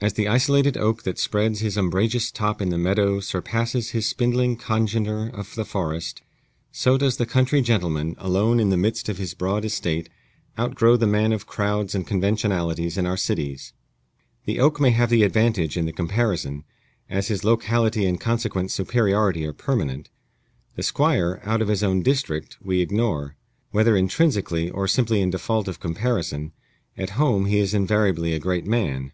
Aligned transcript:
As 0.00 0.12
the 0.12 0.28
isolated 0.28 0.76
oak 0.76 1.02
that 1.02 1.18
spreads 1.18 1.58
his 1.58 1.76
umbrageous 1.76 2.30
top 2.30 2.62
in 2.62 2.68
the 2.68 2.78
meadow 2.78 3.18
surpasses 3.18 3.90
his 3.90 4.06
spindling 4.06 4.56
congener 4.56 5.28
of 5.34 5.52
the 5.56 5.64
forest, 5.64 6.22
so 6.70 6.96
does 6.96 7.16
the 7.16 7.26
country 7.26 7.60
gentleman, 7.60 8.14
alone 8.18 8.60
in 8.60 8.68
the 8.70 8.76
midst 8.76 9.08
of 9.08 9.18
his 9.18 9.34
broad 9.34 9.64
estate, 9.64 10.08
outgrow 10.56 10.96
the 10.96 11.08
man 11.08 11.32
of 11.32 11.48
crowds 11.48 11.96
and 11.96 12.06
conventionalities 12.06 12.96
in 12.96 13.04
our 13.06 13.16
cities. 13.16 13.72
The 14.44 14.60
oak 14.60 14.78
may 14.80 14.90
have 14.92 15.10
the 15.10 15.24
advantage 15.24 15.76
in 15.76 15.86
the 15.86 15.92
comparison, 15.92 16.62
as 17.10 17.26
his 17.26 17.42
locality 17.42 18.06
and 18.06 18.20
consequent 18.20 18.70
superiority 18.70 19.44
are 19.44 19.52
permanent. 19.52 20.08
The 20.76 20.84
Squire, 20.84 21.40
out 21.42 21.60
of 21.60 21.66
his 21.66 21.82
own 21.82 22.02
district, 22.02 22.56
we 22.62 22.80
ignore. 22.80 23.34
Whether 23.72 23.96
intrinsically, 23.96 24.70
or 24.70 24.86
simply 24.86 25.20
in 25.20 25.30
default 25.30 25.66
of 25.66 25.80
comparison, 25.80 26.52
at 26.96 27.10
home 27.18 27.46
he 27.46 27.58
is 27.58 27.74
invariably 27.74 28.32
a 28.32 28.38
great 28.38 28.64
man. 28.64 29.10